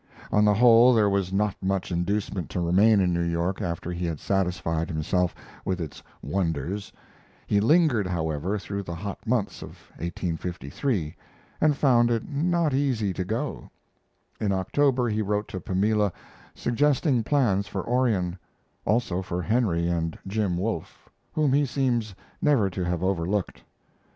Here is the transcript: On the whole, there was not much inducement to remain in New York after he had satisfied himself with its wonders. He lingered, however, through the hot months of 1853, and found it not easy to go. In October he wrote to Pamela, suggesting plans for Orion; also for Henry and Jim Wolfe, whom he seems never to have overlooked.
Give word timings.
On 0.31 0.43
the 0.43 0.55
whole, 0.55 0.95
there 0.95 1.11
was 1.11 1.31
not 1.31 1.55
much 1.61 1.91
inducement 1.91 2.49
to 2.49 2.59
remain 2.59 2.99
in 3.01 3.13
New 3.13 3.21
York 3.21 3.61
after 3.61 3.91
he 3.91 4.03
had 4.07 4.19
satisfied 4.19 4.89
himself 4.89 5.35
with 5.63 5.79
its 5.79 6.01
wonders. 6.23 6.91
He 7.45 7.59
lingered, 7.59 8.07
however, 8.07 8.57
through 8.57 8.81
the 8.81 8.95
hot 8.95 9.19
months 9.27 9.61
of 9.61 9.69
1853, 9.99 11.15
and 11.61 11.77
found 11.77 12.09
it 12.09 12.27
not 12.27 12.73
easy 12.73 13.13
to 13.13 13.23
go. 13.23 13.69
In 14.39 14.51
October 14.51 15.07
he 15.07 15.21
wrote 15.21 15.47
to 15.49 15.59
Pamela, 15.59 16.11
suggesting 16.55 17.21
plans 17.23 17.67
for 17.67 17.87
Orion; 17.87 18.39
also 18.85 19.21
for 19.21 19.43
Henry 19.43 19.87
and 19.87 20.17
Jim 20.25 20.57
Wolfe, 20.57 21.09
whom 21.31 21.53
he 21.53 21.63
seems 21.63 22.15
never 22.41 22.71
to 22.71 22.83
have 22.83 23.03
overlooked. 23.03 23.61